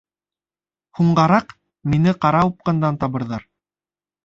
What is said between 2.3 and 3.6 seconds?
упҡындан табырҙар.